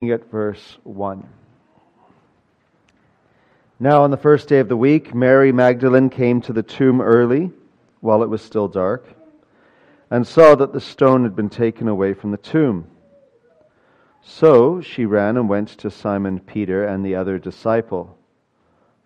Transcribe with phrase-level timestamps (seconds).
[0.00, 1.28] at verse 1.
[3.80, 7.50] Now, on the first day of the week, Mary Magdalene came to the tomb early,
[8.00, 9.08] while it was still dark,
[10.08, 12.86] and saw that the stone had been taken away from the tomb.
[14.22, 18.16] So she ran and went to Simon Peter and the other disciple,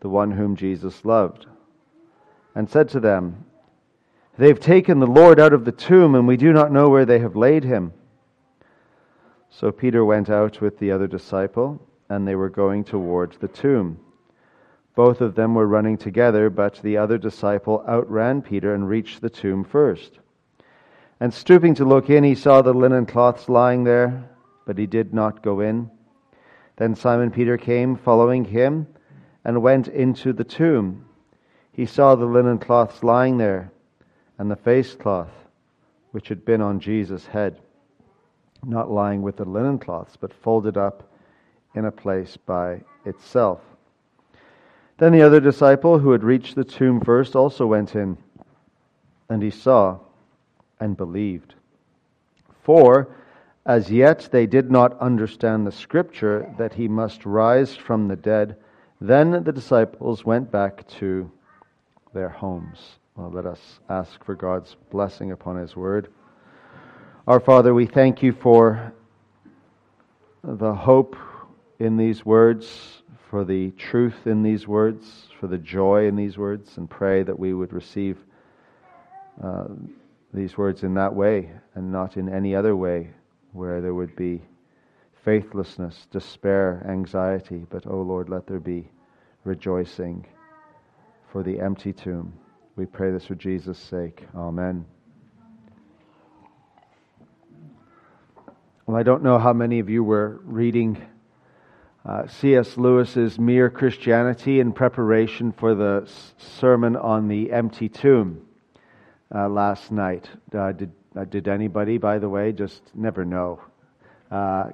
[0.00, 1.46] the one whom Jesus loved,
[2.54, 3.46] and said to them,
[4.36, 7.20] They've taken the Lord out of the tomb, and we do not know where they
[7.20, 7.94] have laid him.
[9.54, 11.78] So Peter went out with the other disciple,
[12.08, 14.00] and they were going towards the tomb.
[14.94, 19.28] Both of them were running together, but the other disciple outran Peter and reached the
[19.28, 20.20] tomb first.
[21.20, 24.24] And stooping to look in, he saw the linen cloths lying there,
[24.66, 25.90] but he did not go in.
[26.76, 28.86] Then Simon Peter came, following him,
[29.44, 31.04] and went into the tomb.
[31.72, 33.70] He saw the linen cloths lying there,
[34.38, 35.30] and the face cloth
[36.10, 37.60] which had been on Jesus' head
[38.64, 41.02] not lying with the linen cloths, but folded up
[41.74, 43.60] in a place by itself.
[44.98, 48.18] Then the other disciple, who had reached the tomb first, also went in,
[49.28, 49.98] and he saw
[50.78, 51.54] and believed.
[52.62, 53.08] For
[53.64, 58.56] as yet they did not understand the scripture that he must rise from the dead.
[59.00, 61.30] Then the disciples went back to
[62.12, 62.98] their homes.
[63.16, 66.08] Well, let us ask for God's blessing upon his word.
[67.24, 68.92] Our Father, we thank you for
[70.42, 71.14] the hope
[71.78, 76.78] in these words, for the truth in these words, for the joy in these words,
[76.78, 78.18] and pray that we would receive
[79.40, 79.68] uh,
[80.34, 83.10] these words in that way and not in any other way
[83.52, 84.42] where there would be
[85.24, 87.64] faithlessness, despair, anxiety.
[87.70, 88.90] But, O oh Lord, let there be
[89.44, 90.26] rejoicing
[91.30, 92.32] for the empty tomb.
[92.74, 94.26] We pray this for Jesus' sake.
[94.34, 94.84] Amen.
[98.92, 101.00] Well, I don't know how many of you were reading
[102.04, 102.76] uh, C.S.
[102.76, 108.42] Lewis's Mere Christianity in preparation for the sermon on the empty tomb
[109.34, 110.28] uh, last night.
[110.54, 113.62] Uh, did, uh, did anybody, by the way, just never know?
[114.30, 114.64] Uh,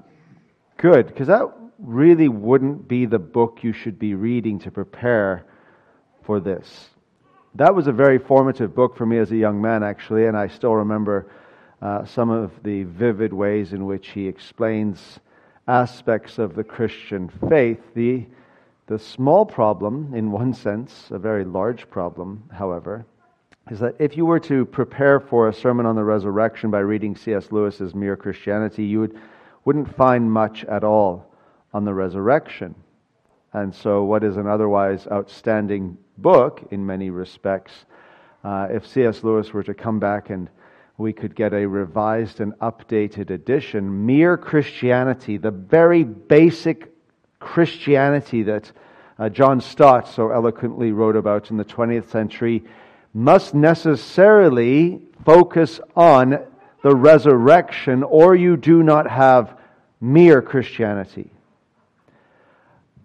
[0.78, 1.44] good, because that
[1.78, 5.46] really wouldn't be the book you should be reading to prepare
[6.24, 6.88] for this.
[7.54, 10.48] That was a very formative book for me as a young man, actually, and I
[10.48, 11.30] still remember
[11.80, 15.20] uh, some of the vivid ways in which he explains
[15.68, 17.80] aspects of the Christian faith.
[17.94, 18.26] The,
[18.86, 23.06] the small problem, in one sense, a very large problem, however,
[23.70, 27.14] is that if you were to prepare for a sermon on the resurrection by reading
[27.14, 27.52] C.S.
[27.52, 29.18] Lewis's Mere Christianity, you would,
[29.64, 31.30] wouldn't find much at all
[31.74, 32.74] on the resurrection.
[33.52, 37.72] And so, what is an otherwise outstanding book in many respects,
[38.42, 39.22] uh, if C.S.
[39.22, 40.48] Lewis were to come back and
[40.98, 44.04] we could get a revised and updated edition.
[44.04, 46.92] Mere Christianity, the very basic
[47.38, 48.72] Christianity that
[49.16, 52.64] uh, John Stott so eloquently wrote about in the 20th century,
[53.14, 56.44] must necessarily focus on
[56.82, 59.56] the resurrection, or you do not have
[60.00, 61.30] mere Christianity.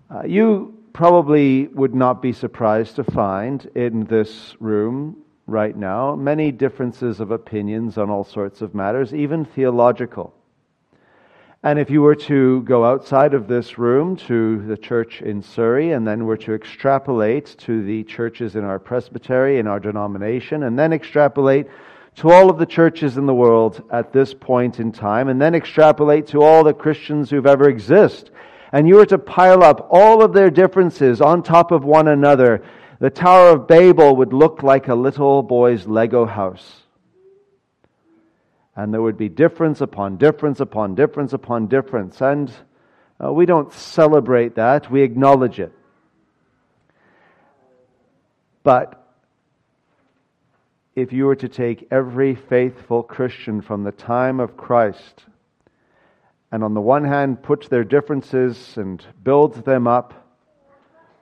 [0.09, 6.51] Uh, you probably would not be surprised to find in this room right now, many
[6.51, 10.33] differences of opinions on all sorts of matters, even theological.
[11.65, 15.91] And if you were to go outside of this room to the church in Surrey,
[15.91, 20.77] and then were to extrapolate to the churches in our presbytery, in our denomination, and
[20.77, 21.67] then extrapolate
[22.15, 25.55] to all of the churches in the world at this point in time, and then
[25.55, 28.29] extrapolate to all the Christians who've ever existed,
[28.73, 32.61] and you were to pile up all of their differences on top of one another,
[33.03, 36.83] the Tower of Babel would look like a little boy's Lego house.
[38.77, 42.21] And there would be difference upon difference upon difference upon difference.
[42.21, 42.49] And
[43.21, 45.73] uh, we don't celebrate that, we acknowledge it.
[48.63, 49.05] But
[50.95, 55.25] if you were to take every faithful Christian from the time of Christ
[56.53, 60.13] and on the one hand put their differences and build them up,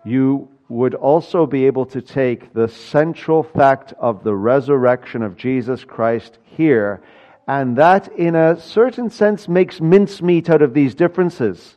[0.05, 5.83] you would also be able to take the central fact of the resurrection of Jesus
[5.83, 7.01] Christ here,
[7.45, 11.75] and that in a certain sense makes mincemeat out of these differences.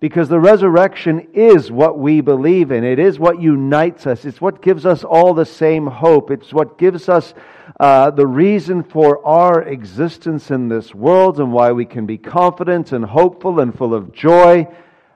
[0.00, 2.84] Because the resurrection is what we believe in.
[2.84, 4.26] It is what unites us.
[4.26, 6.30] It's what gives us all the same hope.
[6.30, 7.32] It's what gives us
[7.80, 12.92] uh, the reason for our existence in this world and why we can be confident
[12.92, 14.68] and hopeful and full of joy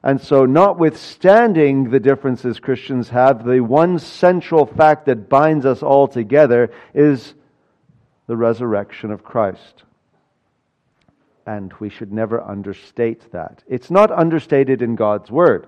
[0.09, 6.09] and so, notwithstanding the differences Christians have, the one central fact that binds us all
[6.09, 7.35] together is
[8.27, 9.85] the resurrection of Christ.
[11.49, 13.65] and we should never understate that.
[13.67, 15.67] It's not understated in God's Word.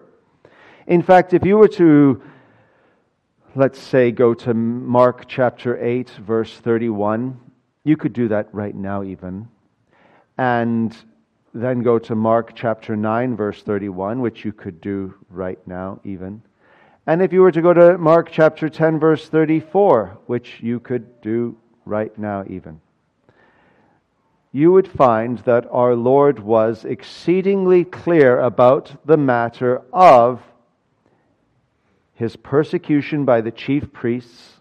[0.86, 2.22] In fact, if you were to,
[3.54, 7.38] let's say, go to Mark chapter 8, verse 31,
[7.84, 9.48] you could do that right now, even.
[10.36, 10.94] And
[11.52, 16.42] then go to Mark chapter 9, verse 31, which you could do right now, even.
[17.06, 21.20] And if you were to go to Mark chapter 10, verse 34, which you could
[21.20, 22.80] do right now, even,
[24.52, 30.42] you would find that our Lord was exceedingly clear about the matter of
[32.14, 34.58] his persecution by the chief priests,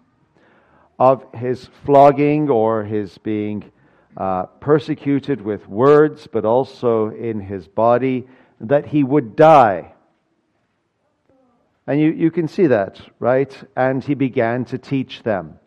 [0.97, 3.71] of his flogging or his being
[4.19, 8.27] uh, persecuted with words, but also in his body,
[8.59, 9.93] that he would die.
[11.87, 13.55] And you, you can see that, right?
[13.77, 15.57] And he began to teach them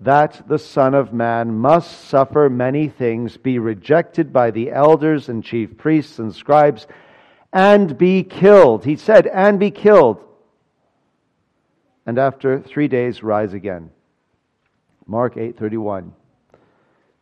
[0.00, 5.42] that the Son of Man must suffer many things, be rejected by the elders and
[5.42, 6.86] chief priests and scribes,
[7.52, 8.84] and be killed.
[8.84, 10.22] He said, and be killed.
[12.06, 13.90] And after three days, rise again.
[15.06, 16.12] Mark 8:31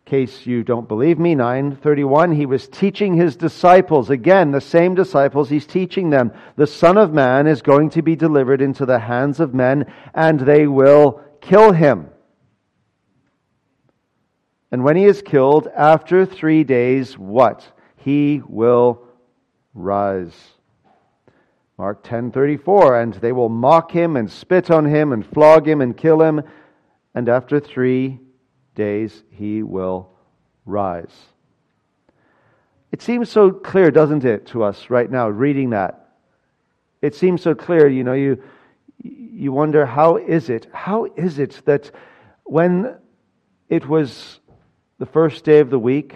[0.04, 4.10] case you don't believe me 931 he was teaching his disciples.
[4.10, 6.32] Again the same disciples he's teaching them.
[6.56, 10.40] The son of man is going to be delivered into the hands of men and
[10.40, 12.08] they will kill him.
[14.70, 17.66] And when he is killed after 3 days what?
[17.96, 19.06] He will
[19.72, 20.36] rise.
[21.78, 25.96] Mark 10:34 and they will mock him and spit on him and flog him and
[25.96, 26.42] kill him.
[27.14, 28.20] And after 3
[28.74, 30.10] days he will
[30.66, 31.14] rise.
[32.92, 36.10] It seems so clear, doesn't it, to us right now, reading that?
[37.02, 38.42] It seems so clear, you know, you,
[39.02, 41.90] you wonder how is it, how is it that
[42.44, 42.96] when
[43.68, 44.40] it was
[44.98, 46.14] the first day of the week,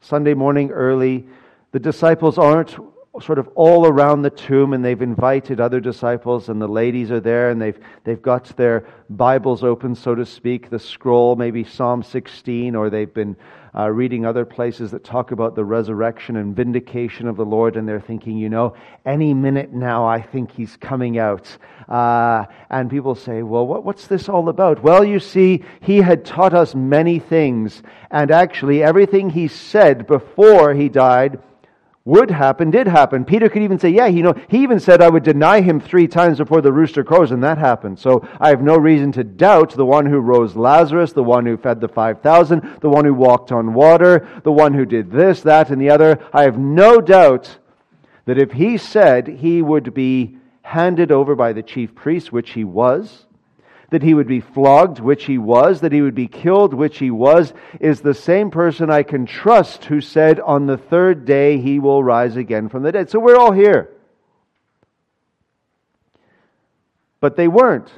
[0.00, 1.26] Sunday morning early,
[1.72, 2.76] the disciples aren't
[3.22, 7.20] sort of all around the tomb and they've invited other disciples and the ladies are
[7.20, 12.02] there and they've, they've got their Bibles open, so to speak, the scroll, maybe Psalm
[12.02, 13.36] 16, or they've been
[13.74, 17.88] uh, reading other places that talk about the resurrection and vindication of the Lord and
[17.88, 18.74] they're thinking, you know,
[19.06, 21.56] any minute now I think he's coming out.
[21.88, 24.82] Uh, and people say, well, what, what's this all about?
[24.82, 30.74] Well, you see, he had taught us many things and actually everything he said before
[30.74, 31.40] he died
[32.04, 33.24] would happen, did happen.
[33.24, 36.08] Peter could even say, yeah, you know, he even said I would deny him three
[36.08, 37.98] times before the rooster crows, and that happened.
[37.98, 41.56] So I have no reason to doubt the one who rose Lazarus, the one who
[41.56, 45.70] fed the 5,000, the one who walked on water, the one who did this, that,
[45.70, 46.18] and the other.
[46.32, 47.58] I have no doubt
[48.24, 52.64] that if he said he would be handed over by the chief priest, which he
[52.64, 53.26] was,
[53.92, 57.10] that he would be flogged, which he was, that he would be killed, which he
[57.10, 61.78] was, is the same person I can trust who said, On the third day he
[61.78, 63.10] will rise again from the dead.
[63.10, 63.90] So we're all here.
[67.20, 67.92] But they weren't.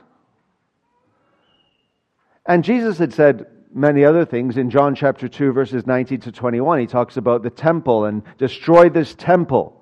[2.45, 6.81] And Jesus had said many other things in John chapter 2, verses 19 to 21.
[6.81, 9.74] He talks about the temple and destroy this temple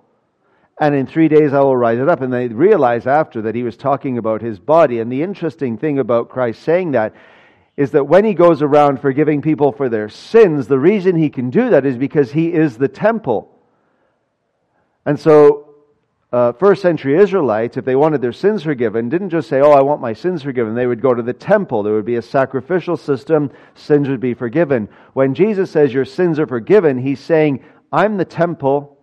[0.81, 2.21] and in three days I will rise it up.
[2.21, 5.01] And they realize after that he was talking about his body.
[5.01, 7.15] And the interesting thing about Christ saying that
[7.77, 11.51] is that when he goes around forgiving people for their sins, the reason he can
[11.51, 13.49] do that is because he is the temple.
[15.07, 15.69] And so,
[16.33, 19.83] uh, first century Israelites, if they wanted their sins forgiven, didn't just say, Oh, I
[19.83, 20.75] want my sins forgiven.
[20.75, 21.83] They would go to the temple.
[21.83, 23.51] There would be a sacrificial system.
[23.75, 24.89] Sins would be forgiven.
[25.13, 27.63] When Jesus says your sins are forgiven, he's saying,
[27.93, 28.99] I'm the temple.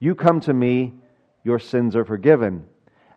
[0.00, 0.94] You come to me
[1.44, 2.64] your sins are forgiven.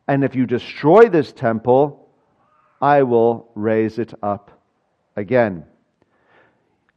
[0.07, 2.09] And if you destroy this temple,
[2.81, 4.51] I will raise it up
[5.15, 5.65] again.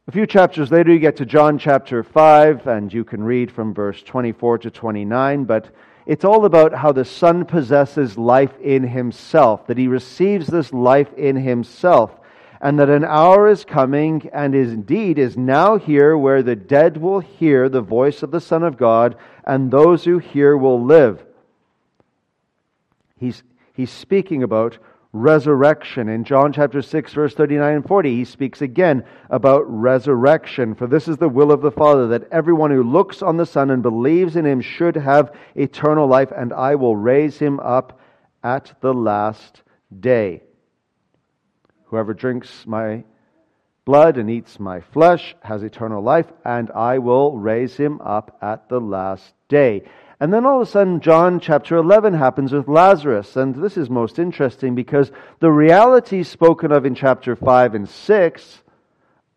[0.07, 3.75] A few chapters later, you get to John chapter 5, and you can read from
[3.75, 5.69] verse 24 to 29, but
[6.07, 11.13] it's all about how the Son possesses life in himself, that he receives this life
[11.13, 12.18] in himself,
[12.61, 16.97] and that an hour is coming, and is indeed is now here, where the dead
[16.97, 21.23] will hear the voice of the Son of God, and those who hear will live.
[23.17, 24.77] He's, he's speaking about
[25.13, 26.09] resurrection.
[26.09, 30.75] In John chapter 6, verse 39 and 40, he speaks again about resurrection.
[30.75, 33.71] For this is the will of the Father, that everyone who looks on the Son
[33.71, 37.99] and believes in him should have eternal life, and I will raise him up
[38.43, 39.63] at the last
[39.97, 40.43] day.
[41.89, 43.03] Whoever drinks my
[43.83, 48.69] blood and eats my flesh has eternal life, and I will raise him up at
[48.69, 49.83] the last day.
[50.19, 53.35] And then all of a sudden, John chapter 11 happens with Lazarus.
[53.35, 58.61] And this is most interesting because the reality spoken of in chapter 5 and 6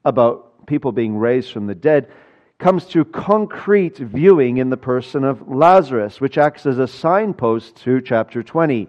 [0.05, 2.11] about people being raised from the dead
[2.59, 8.01] comes to concrete viewing in the person of Lazarus, which acts as a signpost to
[8.01, 8.89] chapter 20.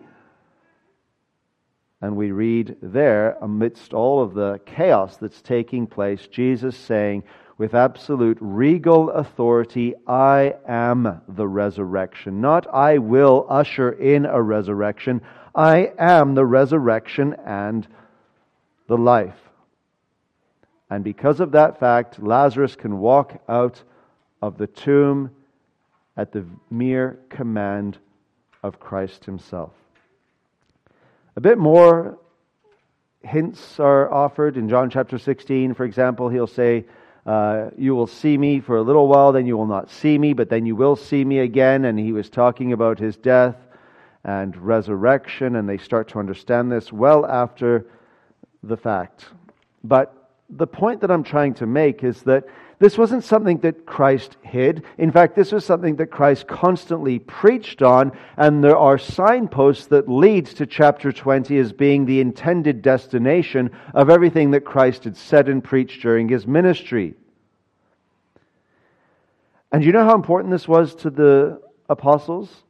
[2.04, 7.24] And we read there, amidst all of the chaos that's taking place, Jesus saying,
[7.58, 12.42] with absolute regal authority, I am the resurrection.
[12.42, 15.22] Not I will usher in a resurrection.
[15.56, 17.88] I am the resurrection and
[18.88, 19.40] the life.
[20.90, 23.82] And because of that fact, Lazarus can walk out
[24.42, 25.32] of the tomb
[26.18, 27.98] at the mere command
[28.62, 29.72] of Christ himself.
[31.36, 32.20] A bit more
[33.22, 35.74] hints are offered in John chapter 16.
[35.74, 36.86] For example, he'll say,
[37.26, 40.34] uh, You will see me for a little while, then you will not see me,
[40.34, 41.86] but then you will see me again.
[41.86, 43.56] And he was talking about his death
[44.24, 47.88] and resurrection, and they start to understand this well after
[48.62, 49.26] the fact.
[49.84, 50.16] But
[50.52, 52.46] the point that I'm trying to make is that
[52.80, 54.84] this wasn't something that Christ hid.
[54.98, 60.10] In fact, this was something that Christ constantly preached on, and there are signposts that
[60.10, 65.50] leads to chapter 20 as being the intended destination of everything that Christ had said
[65.50, 67.14] and preached during his ministry.
[69.72, 72.64] And you know how important this was to the apostles?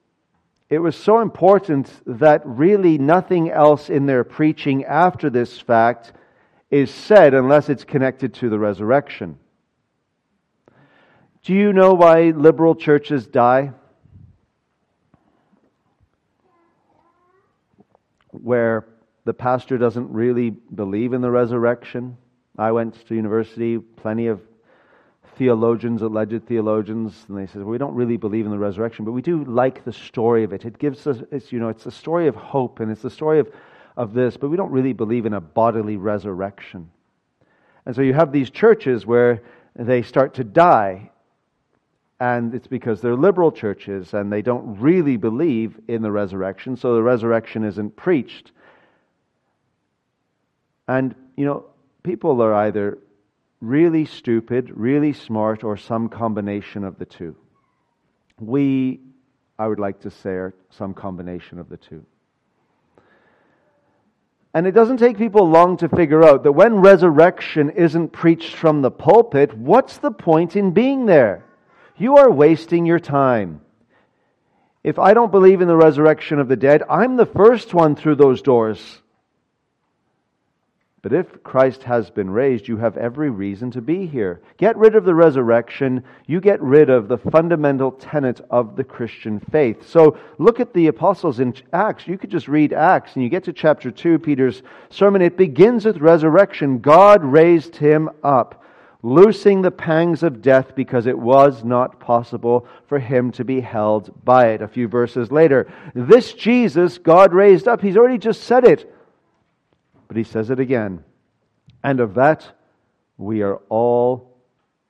[0.69, 6.13] It was so important that really nothing else in their preaching after this fact
[6.71, 9.37] is said unless it's connected to the resurrection.
[11.43, 13.73] Do you know why liberal churches die?
[18.31, 18.87] Where
[19.25, 22.17] the pastor doesn't really believe in the resurrection.
[22.57, 24.41] I went to university, plenty of
[25.37, 29.11] theologians, alleged theologians, and they said, well, we don't really believe in the resurrection, but
[29.11, 30.63] we do like the story of it.
[30.63, 33.39] It gives us, it's, you know, it's a story of hope, and it's the story
[33.39, 33.51] of,
[33.97, 36.89] of this, but we don't really believe in a bodily resurrection.
[37.85, 39.41] And so you have these churches where
[39.75, 41.09] they start to die,
[42.23, 46.95] and it's because they're liberal churches and they don't really believe in the resurrection, so
[46.95, 48.53] the resurrection isn't preached.
[50.87, 51.65] And, you know,
[52.01, 52.97] people are either
[53.59, 57.35] really stupid, really smart, or some combination of the two.
[58.39, 59.01] We,
[59.59, 62.05] I would like to say, are some combination of the two.
[64.53, 68.81] And it doesn't take people long to figure out that when resurrection isn't preached from
[68.81, 71.43] the pulpit, what's the point in being there?
[71.97, 73.61] You are wasting your time.
[74.83, 78.15] If I don't believe in the resurrection of the dead, I'm the first one through
[78.15, 78.99] those doors.
[81.03, 84.41] But if Christ has been raised, you have every reason to be here.
[84.57, 89.41] Get rid of the resurrection, you get rid of the fundamental tenet of the Christian
[89.51, 89.85] faith.
[89.87, 92.07] So look at the apostles in Acts.
[92.07, 95.21] You could just read Acts and you get to chapter 2, Peter's sermon.
[95.21, 96.79] It begins with resurrection.
[96.79, 98.62] God raised him up,
[99.03, 104.23] loosing the pangs of death because it was not possible for him to be held
[104.23, 104.61] by it.
[104.61, 108.91] A few verses later, this Jesus God raised up, he's already just said it.
[110.07, 111.03] But he says it again.
[111.83, 112.49] And of that
[113.17, 114.37] we are all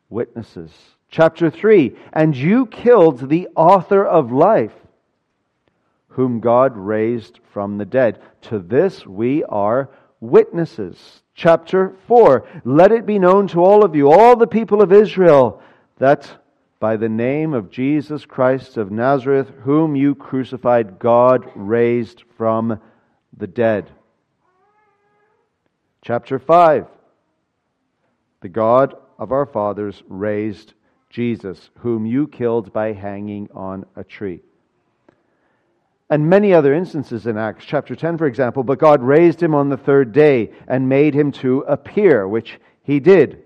[0.09, 0.71] witnesses.
[1.09, 4.73] Chapter 3 And you killed the author of life,
[6.09, 8.21] whom God raised from the dead.
[8.43, 9.89] To this we are
[10.19, 11.22] witnesses.
[11.35, 15.61] Chapter 4 Let it be known to all of you, all the people of Israel,
[15.97, 16.43] that
[16.79, 22.79] by the name of Jesus Christ of Nazareth, whom you crucified, God raised from
[23.37, 23.89] the dead.
[26.03, 26.87] Chapter 5
[28.41, 30.73] The God of our fathers raised
[31.09, 34.41] Jesus, whom you killed by hanging on a tree.
[36.13, 39.69] And many other instances in Acts chapter 10, for example, but God raised him on
[39.69, 43.41] the third day and made him to appear, which he did.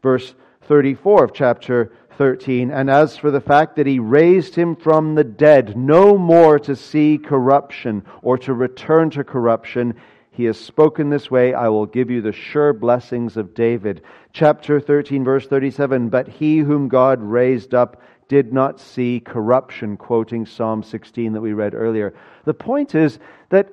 [0.00, 0.36] Verse
[0.68, 2.70] 34 of chapter 13.
[2.70, 6.76] And as for the fact that he raised him from the dead, no more to
[6.76, 9.96] see corruption or to return to corruption,
[10.30, 14.02] he has spoken this way, I will give you the sure blessings of David.
[14.32, 20.46] Chapter 13, verse 37 But he whom God raised up did not see corruption, quoting
[20.46, 22.14] Psalm 16 that we read earlier.
[22.44, 23.18] The point is
[23.48, 23.72] that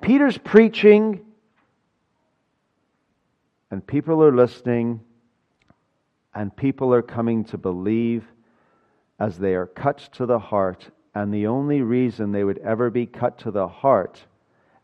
[0.00, 1.20] Peter's preaching,
[3.70, 5.00] and people are listening,
[6.34, 8.24] and people are coming to believe
[9.20, 10.90] as they are cut to the heart.
[11.14, 14.20] And the only reason they would ever be cut to the heart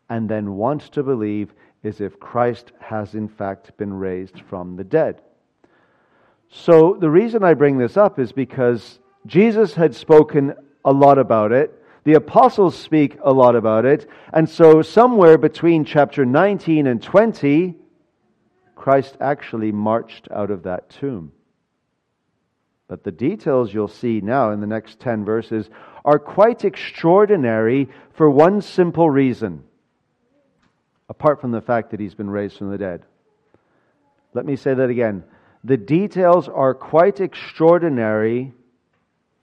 [0.09, 4.83] and then want to believe is if Christ has in fact been raised from the
[4.83, 5.21] dead.
[6.49, 10.53] So the reason I bring this up is because Jesus had spoken
[10.85, 11.75] a lot about it.
[12.03, 14.07] The apostles speak a lot about it.
[14.33, 17.75] And so somewhere between chapter 19 and 20,
[18.75, 21.33] Christ actually marched out of that tomb.
[22.87, 25.69] But the details you'll see now in the next 10 verses
[26.03, 29.63] are quite extraordinary for one simple reason,
[31.07, 33.03] apart from the fact that he's been raised from the dead.
[34.33, 35.23] Let me say that again.
[35.63, 38.53] The details are quite extraordinary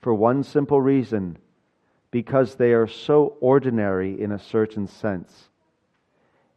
[0.07, 1.37] for one simple reason
[2.13, 5.49] because they are so ordinary in a certain sense.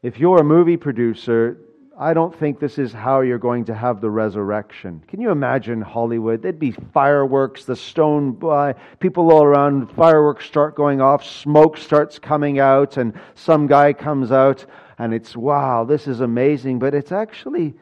[0.03, 1.57] If you're a movie producer,
[1.97, 5.03] I don't think this is how you're going to have the resurrection.
[5.07, 6.43] Can you imagine Hollywood?
[6.43, 12.19] There'd be fireworks, the stone by, people all around, fireworks start going off, smoke starts
[12.19, 14.63] coming out, and some guy comes out,
[14.99, 17.73] and it's wow, this is amazing, but it's actually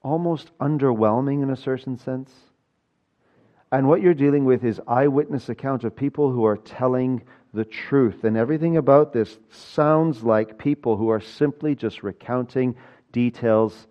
[0.00, 2.32] almost underwhelming in a certain sense.
[3.74, 8.22] And what you're dealing with is eyewitness account of people who are telling the truth.
[8.22, 12.76] And everything about this sounds like people who are simply just recounting
[13.10, 13.88] details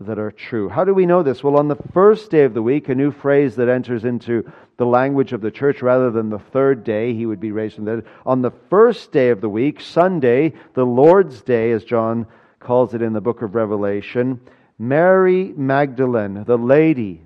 [0.00, 0.68] that are true.
[0.68, 1.44] How do we know this?
[1.44, 4.86] Well, on the first day of the week, a new phrase that enters into the
[4.86, 7.96] language of the church rather than the third day, he would be raised from the
[7.96, 8.06] dead.
[8.26, 12.26] On the first day of the week, Sunday, the Lord's Day, as John
[12.58, 14.40] calls it in the book of Revelation,
[14.76, 17.22] Mary Magdalene, the lady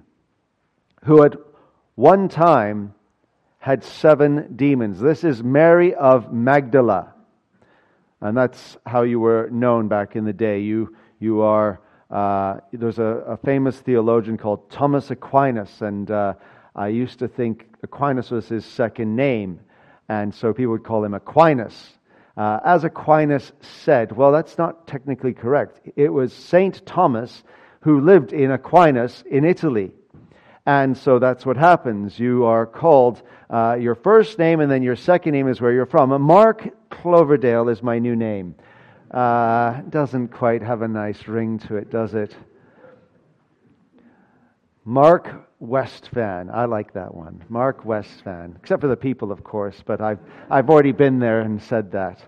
[1.04, 1.34] who at
[1.94, 2.94] one time
[3.58, 5.00] had seven demons.
[5.00, 7.14] This is Mary of Magdala.
[8.20, 10.60] And that's how you were known back in the day.
[10.60, 16.34] You you are, uh, there's a, a, famous theologian called Thomas Aquinas, and uh,
[16.74, 19.60] I used to think Aquinas was his second name,
[20.08, 21.94] and so people would call him Aquinas.
[22.36, 25.80] Uh, as Aquinas said, well, that's not technically correct.
[25.96, 27.44] It was Saint Thomas
[27.80, 29.92] who lived in Aquinas in Italy.
[30.66, 32.18] And so that's what happens.
[32.18, 35.84] You are called uh, your first name, and then your second name is where you're
[35.84, 36.20] from.
[36.22, 38.54] Mark Cloverdale is my new name.
[39.10, 42.34] Uh, doesn't quite have a nice ring to it, does it?
[44.84, 46.52] Mark Westfan.
[46.52, 47.44] I like that one.
[47.48, 48.56] Mark Westfan.
[48.56, 50.18] Except for the people, of course, but I've,
[50.50, 52.22] I've already been there and said that.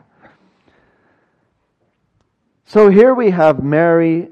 [2.67, 4.29] So here we have Mary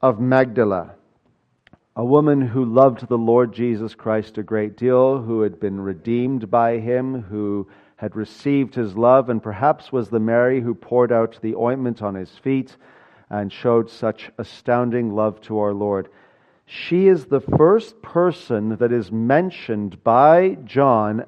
[0.00, 0.94] of Magdala,
[1.96, 6.50] a woman who loved the Lord Jesus Christ a great deal, who had been redeemed
[6.50, 11.38] by him, who had received his love, and perhaps was the Mary who poured out
[11.42, 12.76] the ointment on his feet
[13.28, 16.08] and showed such astounding love to our Lord.
[16.64, 21.24] She is the first person that is mentioned by John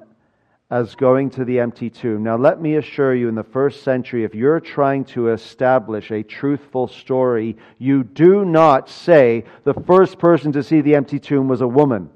[0.73, 2.23] as going to the empty tomb.
[2.23, 6.23] Now, let me assure you, in the first century, if you're trying to establish a
[6.23, 11.61] truthful story, you do not say the first person to see the empty tomb was
[11.61, 12.09] a woman.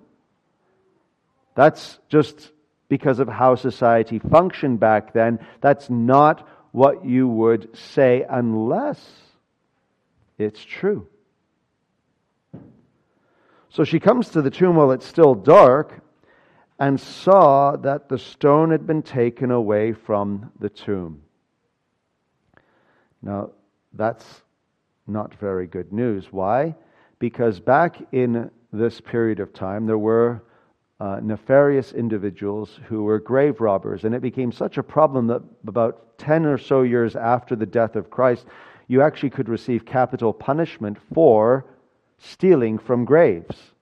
[1.53, 2.51] That's just
[2.89, 5.37] because of how society functioned back then.
[5.61, 8.99] That's not what you would say unless
[10.39, 11.07] it's true.
[13.69, 16.01] So she comes to the tomb while it's still dark
[16.79, 21.21] and saw that the stone had been taken away from the tomb.
[23.21, 23.51] Now,
[23.93, 24.25] that's
[25.07, 26.31] not very good news.
[26.31, 26.75] Why?
[27.19, 30.43] Because back in this period of time, there were
[30.99, 34.03] uh, nefarious individuals who were grave robbers.
[34.03, 37.95] And it became such a problem that about 10 or so years after the death
[37.95, 38.45] of Christ,
[38.87, 41.65] you actually could receive capital punishment for
[42.17, 43.73] stealing from graves.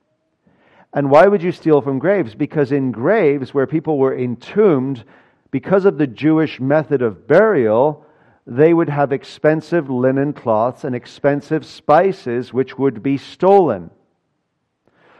[0.95, 2.33] And why would you steal from graves?
[2.33, 5.03] Because in graves where people were entombed,
[5.51, 8.03] because of the Jewish method of burial,
[8.47, 13.91] they would have expensive linen cloths and expensive spices which would be stolen.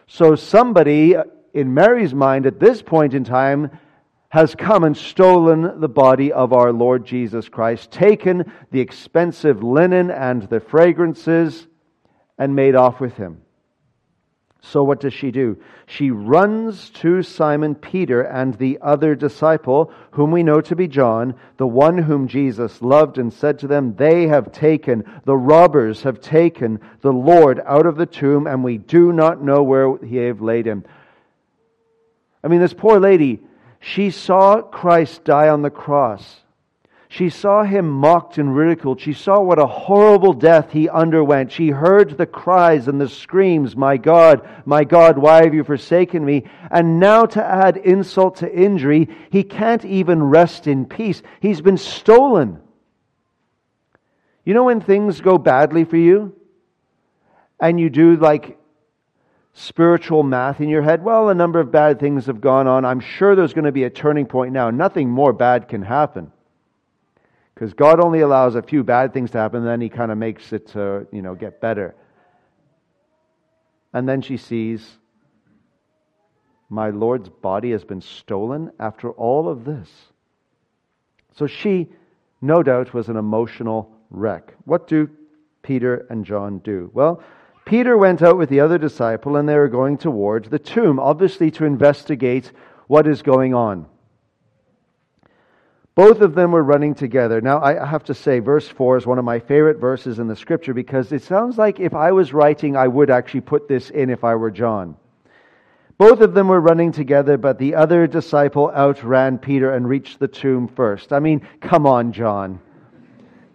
[0.08, 3.72] So somebody uh, in Mary's mind at this point in time,
[4.28, 10.12] has come and stolen the body of our Lord Jesus Christ, taken the expensive linen
[10.12, 11.66] and the fragrances,
[12.38, 13.42] and made off with him.
[14.71, 15.58] So what does she do?
[15.86, 21.36] She runs to Simon Peter and the other disciple, whom we know to be John,
[21.58, 26.19] the one whom Jesus loved, and said to them, They have taken, the robbers have
[26.19, 30.41] taken the Lord out of the tomb, and we do not know where he have
[30.41, 30.84] laid him.
[32.43, 33.41] I mean, this poor lady,
[33.80, 36.41] she saw Christ die on the cross.
[37.08, 39.00] She saw him mocked and ridiculed.
[39.00, 41.52] She saw what a horrible death he underwent.
[41.52, 46.26] She heard the cries and the screams, My God, my God, why have you forsaken
[46.26, 46.46] me?
[46.72, 51.22] And now to add insult to injury, he can't even rest in peace.
[51.39, 52.60] He's been stolen.
[54.44, 56.36] You know when things go badly for you?
[57.60, 58.58] And you do like
[59.54, 61.04] spiritual math in your head.
[61.04, 62.84] Well, a number of bad things have gone on.
[62.84, 64.70] I'm sure there's going to be a turning point now.
[64.70, 66.32] Nothing more bad can happen.
[67.56, 70.18] Because God only allows a few bad things to happen, and then He kind of
[70.18, 71.96] makes it to, you know, get better.
[73.94, 74.86] And then she sees
[76.70, 79.89] My Lord's body has been stolen after all of this.
[81.38, 81.88] So she,
[82.41, 84.54] no doubt, was an emotional wreck.
[84.65, 85.10] What do
[85.63, 86.91] Peter and John do?
[86.94, 87.24] Well,
[87.65, 91.50] Peter went out with the other disciple and they were going towards the tomb, obviously
[91.52, 92.52] to investigate
[92.88, 93.88] what is going on.
[95.95, 97.39] Both of them were running together.
[97.39, 100.36] Now, I have to say, verse 4 is one of my favorite verses in the
[100.36, 104.10] scripture because it sounds like if I was writing, I would actually put this in
[104.10, 104.97] if I were John.
[105.97, 110.27] Both of them were running together, but the other disciple outran Peter and reached the
[110.27, 111.13] tomb first.
[111.13, 112.60] I mean, come on, John.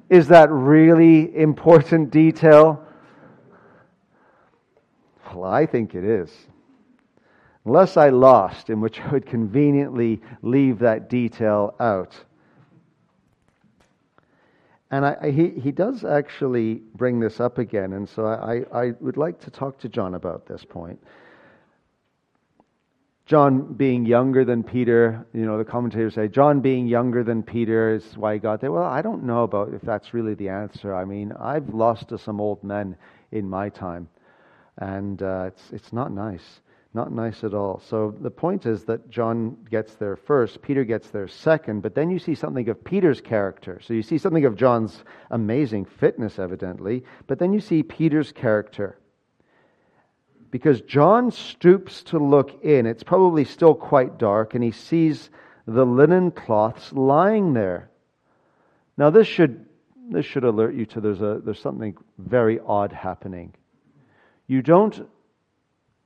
[0.09, 2.83] Is that really important detail?
[5.35, 6.33] Well, I think it is.
[7.67, 12.17] Unless I lost, in which I would conveniently leave that detail out.
[14.91, 19.17] And I, he, he does actually bring this up again, and so I, I would
[19.17, 20.99] like to talk to John about this point.
[23.25, 27.95] John being younger than Peter, you know, the commentators say John being younger than Peter
[27.95, 28.73] is why he got there.
[28.73, 30.93] Well, I don't know about if that's really the answer.
[30.93, 32.97] I mean, I've lost to some old men
[33.31, 34.09] in my time,
[34.79, 36.61] and uh, it's it's not nice.
[36.93, 37.81] Not nice at all.
[37.89, 42.11] So the point is that John gets there first, Peter gets there second, but then
[42.11, 43.81] you see something of Peter's character.
[43.81, 48.99] So you see something of John's amazing fitness, evidently, but then you see Peter's character.
[50.51, 52.87] Because John stoops to look in.
[52.87, 55.31] It's probably still quite dark, and he sees
[55.67, 57.89] the linen cloths lying there.
[58.97, 59.65] Now, this should,
[60.11, 63.55] this should alert you to there's, a, there's something very odd happening.
[64.49, 65.09] You don't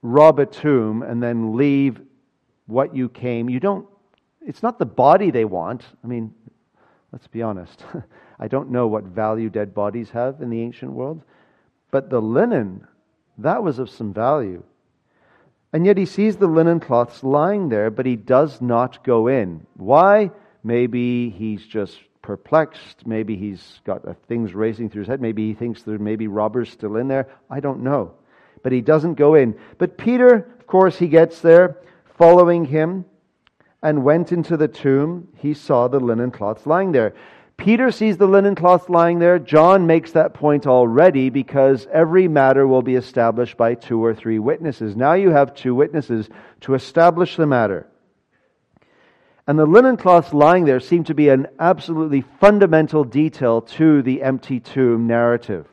[0.05, 1.99] rob a tomb and then leave
[2.67, 3.49] what you came.
[3.49, 3.89] You don't,
[4.47, 5.83] it's not the body they want.
[6.05, 6.35] I mean,
[7.11, 7.83] let's be honest.
[8.39, 11.23] I don't know what value dead bodies have in the ancient world,
[11.91, 12.87] but the linen,
[13.39, 14.63] that was of some value.
[15.73, 19.67] And yet he sees the linen cloths lying there, but he does not go in.
[19.75, 20.31] Why?
[20.63, 23.07] Maybe he's just perplexed.
[23.07, 25.23] Maybe he's got uh, things racing through his head.
[25.23, 27.29] Maybe he thinks there may be robbers still in there.
[27.49, 28.15] I don't know
[28.65, 29.57] but he doesn't go in.
[29.79, 31.77] But Peter, of course, he gets there
[32.17, 33.05] following him
[33.83, 35.29] and went into the tomb.
[35.37, 37.15] He saw the linen cloths lying there.
[37.59, 39.39] Peter sees the linen cloths lying there.
[39.39, 44.39] John makes that point already because every matter will be established by two or three
[44.39, 44.97] witnesses.
[44.97, 46.29] Now you have two witnesses
[46.63, 47.87] to establish the matter.
[49.47, 54.23] And the linen cloths lying there seem to be an absolutely fundamental detail to the
[54.23, 55.69] empty tomb narrative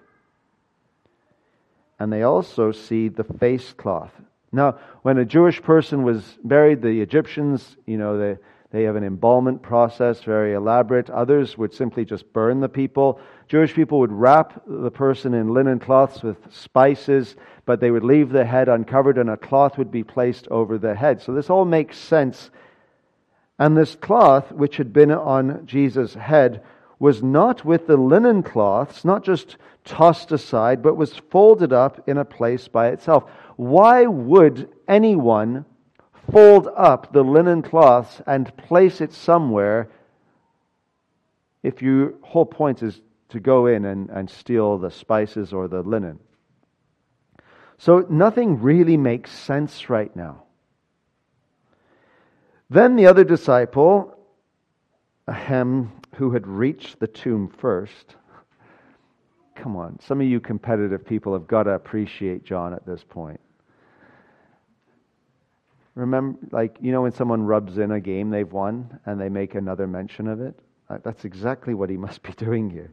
[2.01, 4.11] and they also see the face cloth.
[4.51, 8.37] Now, when a Jewish person was buried, the Egyptians, you know, they,
[8.71, 11.11] they have an embalmment process, very elaborate.
[11.11, 13.19] Others would simply just burn the people.
[13.47, 17.35] Jewish people would wrap the person in linen cloths with spices,
[17.65, 20.95] but they would leave the head uncovered and a cloth would be placed over the
[20.95, 21.21] head.
[21.21, 22.49] So this all makes sense.
[23.59, 26.63] And this cloth, which had been on Jesus' head,
[27.01, 32.19] was not with the linen cloths, not just tossed aside, but was folded up in
[32.19, 33.27] a place by itself.
[33.55, 35.65] Why would anyone
[36.31, 39.89] fold up the linen cloths and place it somewhere
[41.63, 45.81] if your whole point is to go in and, and steal the spices or the
[45.81, 46.19] linen?
[47.79, 50.43] So nothing really makes sense right now.
[52.69, 54.20] Then the other disciple,
[55.31, 58.17] Ahem, who had reached the tomb first.
[59.55, 63.39] Come on, some of you competitive people have got to appreciate John at this point.
[65.95, 69.55] Remember, like, you know, when someone rubs in a game they've won and they make
[69.55, 70.57] another mention of it?
[70.89, 72.91] Uh, that's exactly what he must be doing here.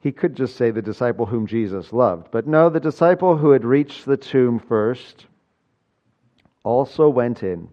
[0.00, 2.32] He could just say the disciple whom Jesus loved.
[2.32, 5.26] But no, the disciple who had reached the tomb first
[6.64, 7.68] also went in,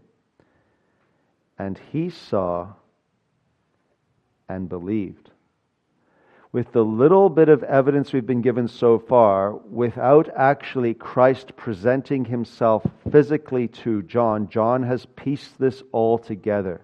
[1.57, 2.73] and he saw
[4.49, 5.29] and believed.
[6.51, 12.25] With the little bit of evidence we've been given so far, without actually Christ presenting
[12.25, 16.81] himself physically to John, John has pieced this all together.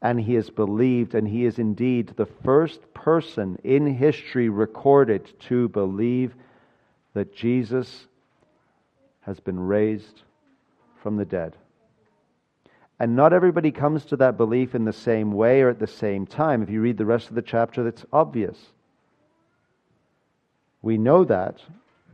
[0.00, 5.68] And he has believed, and he is indeed the first person in history recorded to
[5.68, 6.34] believe
[7.12, 8.06] that Jesus
[9.20, 10.22] has been raised
[11.02, 11.56] from the dead.
[13.02, 16.24] And not everybody comes to that belief in the same way or at the same
[16.24, 16.62] time.
[16.62, 18.56] If you read the rest of the chapter, that's obvious.
[20.82, 21.56] We know that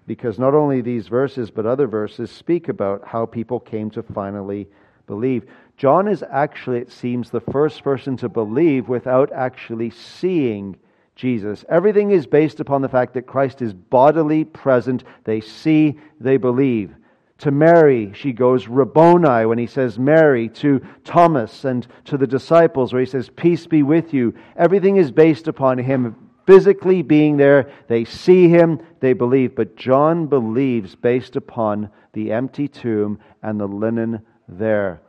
[0.07, 4.67] because not only these verses, but other verses speak about how people came to finally
[5.07, 5.45] believe.
[5.77, 10.75] John is actually, it seems, the first person to believe without actually seeing
[11.15, 11.67] Jesus.
[11.69, 15.05] Everything is based upon the fact that Christ is bodily present.
[15.25, 16.95] They see, they believe.
[17.39, 20.49] To Mary, she goes Rabboni when he says Mary.
[20.49, 24.35] To Thomas and to the disciples, where he says, Peace be with you.
[24.57, 27.71] Everything is based upon him physically being there.
[27.87, 29.55] They see him, they believe.
[29.55, 35.01] But John believes based upon the empty tomb and the linen there.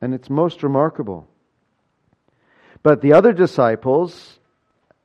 [0.00, 1.26] And it's most remarkable.
[2.84, 4.38] But the other disciples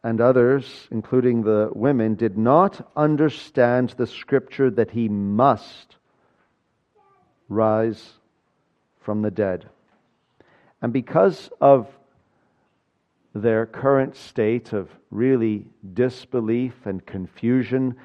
[0.03, 5.95] and others, including the women, did not understand the scripture that he must
[7.53, 8.13] rise
[9.01, 9.69] from the dead.
[10.81, 11.87] And because of
[13.33, 17.95] their current state of really disbelief and confusion,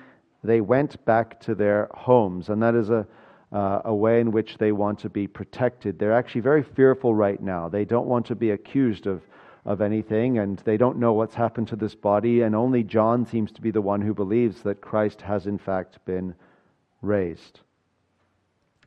[0.42, 2.48] they went back to their homes.
[2.48, 3.06] And that is a,
[3.52, 5.98] uh, a way in which they want to be protected.
[5.98, 7.68] They're actually very fearful right now.
[7.68, 9.22] They don't want to be accused of,
[9.64, 12.42] of anything, and they don't know what's happened to this body.
[12.42, 15.98] And only John seems to be the one who believes that Christ has, in fact,
[16.04, 16.34] been
[17.02, 17.60] raised.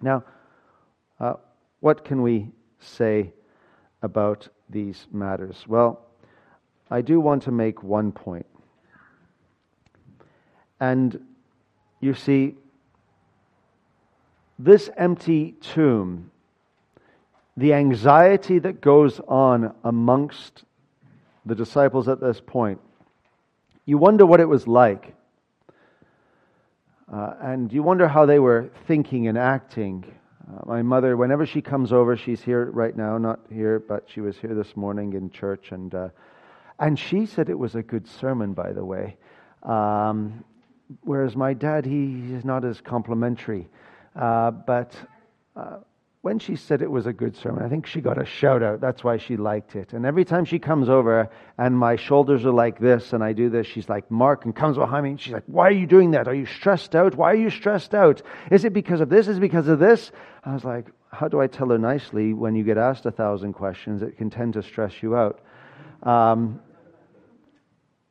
[0.01, 0.23] Now,
[1.21, 1.33] uh,
[1.81, 3.31] what can we say
[4.01, 5.65] about these matters?
[5.67, 6.01] Well,
[6.89, 8.47] I do want to make one point.
[10.79, 11.23] And
[11.99, 12.55] you see,
[14.57, 16.31] this empty tomb,
[17.55, 20.63] the anxiety that goes on amongst
[21.45, 22.81] the disciples at this point,
[23.85, 25.13] you wonder what it was like.
[27.13, 30.03] Uh, and you wonder how they were thinking and acting
[30.51, 34.21] uh, my mother, whenever she comes over, she's here right now, not here, but she
[34.21, 36.09] was here this morning in church, and uh,
[36.79, 39.15] and she said it was a good sermon, by the way.
[39.63, 40.43] Um,
[41.01, 43.69] whereas my dad, he is not as complimentary,
[44.15, 44.95] uh, but
[45.55, 45.77] uh,
[46.21, 48.79] when she said it was a good sermon, I think she got a shout out.
[48.79, 49.93] That's why she liked it.
[49.93, 53.49] And every time she comes over and my shoulders are like this and I do
[53.49, 56.11] this, she's like, Mark, and comes behind me and she's like, Why are you doing
[56.11, 56.27] that?
[56.27, 57.15] Are you stressed out?
[57.15, 58.21] Why are you stressed out?
[58.51, 59.27] Is it because of this?
[59.27, 60.11] Is it because of this?
[60.43, 63.53] I was like, How do I tell her nicely when you get asked a thousand
[63.53, 64.03] questions?
[64.03, 65.39] It can tend to stress you out.
[66.03, 66.61] Um,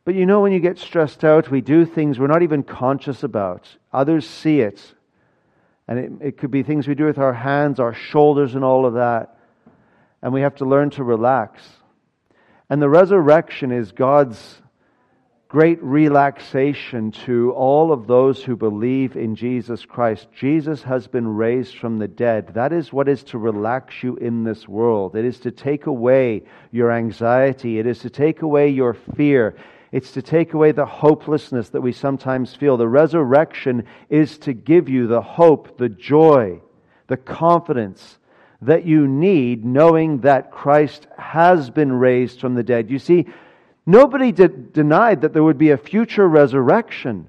[0.05, 3.23] but you know, when you get stressed out, we do things we're not even conscious
[3.23, 3.69] about.
[3.93, 4.95] Others see it
[5.91, 8.87] and it, it could be things we do with our hands, our shoulders, and all
[8.87, 9.37] of that.
[10.23, 11.63] And we have to learn to relax.
[12.71, 14.63] And the resurrection is God's
[15.49, 20.29] great relaxation to all of those who believe in Jesus Christ.
[20.33, 22.55] Jesus has been raised from the dead.
[22.55, 25.17] That is what is to relax you in this world.
[25.17, 27.81] It is to take away your anxiety.
[27.81, 29.57] It is to take away your fear.
[29.93, 32.77] It's to take away the hopelessness that we sometimes feel.
[32.77, 36.61] The resurrection is to give you the hope, the joy,
[37.09, 38.19] the confidence
[38.63, 42.91] that you need knowing that Christ has been raised from the dead.
[42.91, 43.27] You see,
[43.87, 47.27] nobody denied that there would be a future resurrection.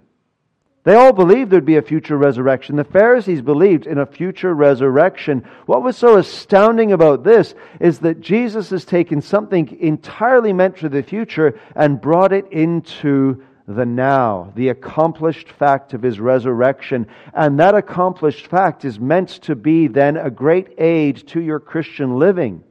[0.83, 2.75] They all believed there'd be a future resurrection.
[2.75, 5.45] The Pharisees believed in a future resurrection.
[5.67, 10.89] What was so astounding about this is that Jesus has taken something entirely meant for
[10.89, 17.05] the future and brought it into the now, the accomplished fact of his resurrection.
[17.31, 22.17] And that accomplished fact is meant to be then a great aid to your Christian
[22.17, 22.63] living.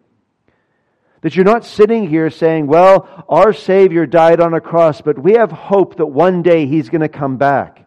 [1.21, 5.35] That you're not sitting here saying, well, our Savior died on a cross, but we
[5.35, 7.87] have hope that one day He's going to come back.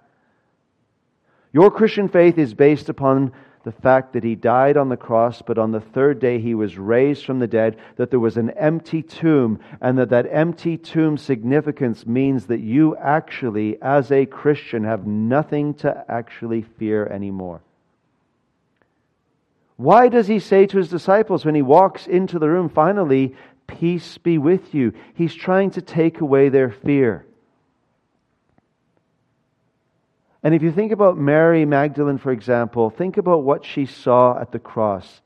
[1.53, 3.31] Your Christian faith is based upon
[3.63, 6.77] the fact that he died on the cross, but on the third day he was
[6.77, 11.17] raised from the dead, that there was an empty tomb, and that that empty tomb
[11.17, 17.61] significance means that you actually, as a Christian, have nothing to actually fear anymore.
[19.77, 23.35] Why does he say to his disciples when he walks into the room, finally,
[23.67, 24.93] peace be with you?
[25.13, 27.25] He's trying to take away their fear.
[30.43, 34.51] And if you think about Mary Magdalene, for example, think about what she saw at
[34.51, 35.21] the cross.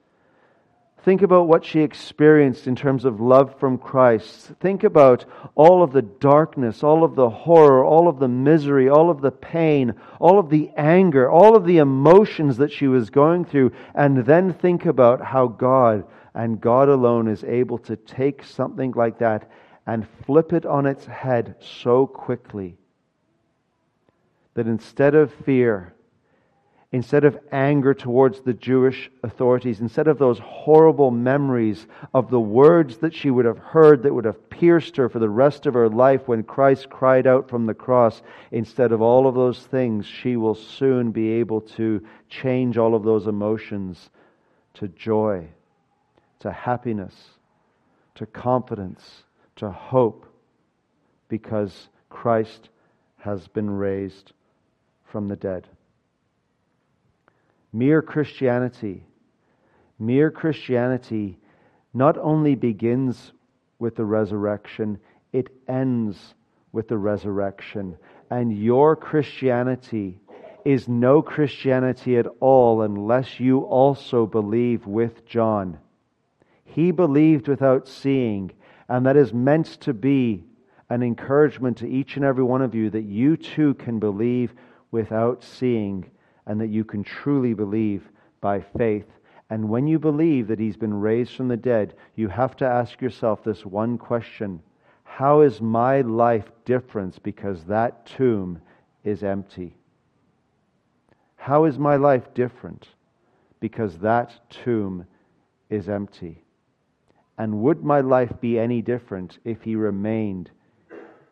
[1.03, 4.51] Think about what she experienced in terms of love from Christ.
[4.59, 5.25] Think about
[5.55, 9.31] all of the darkness, all of the horror, all of the misery, all of the
[9.31, 13.71] pain, all of the anger, all of the emotions that she was going through.
[13.95, 19.17] And then think about how God and God alone is able to take something like
[19.19, 19.49] that
[19.87, 22.77] and flip it on its head so quickly
[24.57, 25.93] that instead of fear,
[26.91, 32.97] instead of anger towards the Jewish authorities, instead of those horrible memories of the words
[32.97, 35.87] that she would have heard that would have pierced her for the rest of her
[35.87, 40.37] life when Christ cried out from the cross, instead of all of those things, she
[40.37, 44.09] will soon be able to change all of those emotions
[44.73, 45.45] to joy,
[46.39, 47.13] to happiness,
[48.15, 49.23] to confidence,
[49.57, 50.25] to hope,
[51.29, 52.69] because Christ
[53.19, 54.33] has been raised
[55.11, 55.67] from the dead.
[57.73, 59.03] Mere Christianity.
[59.99, 61.37] Mere Christianity
[61.93, 63.31] not only begins
[63.79, 64.99] with the resurrection,
[65.33, 66.35] it ends
[66.71, 67.97] with the resurrection.
[68.29, 70.19] And your Christianity
[70.65, 75.79] is no Christianity at all unless you also believe with John.
[76.65, 78.51] He believed without seeing,
[78.89, 80.43] and that is meant to be
[80.89, 84.53] an encouragement to each and every one of you that you too can believe
[84.91, 86.09] without seeing,
[86.45, 88.09] and that you can truly believe
[88.41, 89.07] by faith.
[89.49, 93.01] And when you believe that he's been raised from the dead, you have to ask
[93.01, 94.61] yourself this one question
[95.03, 98.61] How is my life different because that tomb
[99.03, 99.75] is empty?
[101.37, 102.89] How is my life different
[103.59, 105.05] because that tomb
[105.69, 106.43] is empty?
[107.37, 110.49] And would my life be any different if he remained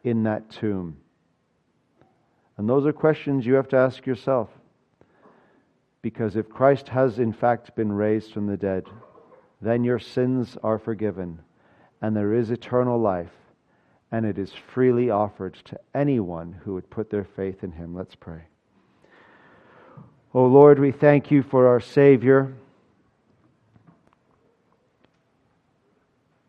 [0.03, 0.97] in that tomb?
[2.57, 4.49] And those are questions you have to ask yourself.
[6.01, 8.85] Because if Christ has in fact been raised from the dead,
[9.61, 11.39] then your sins are forgiven,
[12.01, 13.33] and there is eternal life,
[14.11, 17.95] and it is freely offered to anyone who would put their faith in him.
[17.95, 18.43] Let's pray.
[20.33, 22.53] Oh Lord, we thank you for our Savior.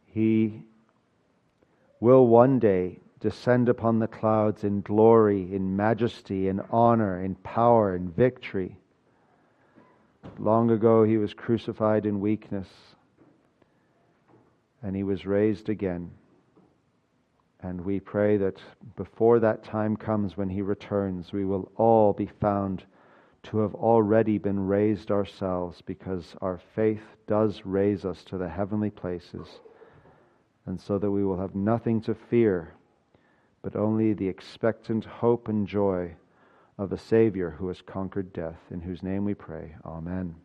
[0.06, 0.62] He
[2.00, 7.96] will one day descend upon the clouds in glory, in majesty, in honor, in power,
[7.96, 8.76] in victory.
[10.38, 12.68] Long ago, he was crucified in weakness,
[14.82, 16.10] and he was raised again.
[17.60, 18.60] And we pray that
[18.96, 22.84] before that time comes when he returns, we will all be found
[23.44, 28.90] to have already been raised ourselves because our faith does raise us to the heavenly
[28.90, 29.46] places
[30.66, 32.74] and so that we will have nothing to fear,
[33.66, 36.14] but only the expectant hope and joy
[36.78, 39.74] of a Savior who has conquered death, in whose name we pray.
[39.84, 40.36] Amen.